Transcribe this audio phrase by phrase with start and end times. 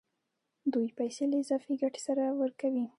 [0.73, 2.85] دوی پیسې له اضافي ګټې سره ورکوي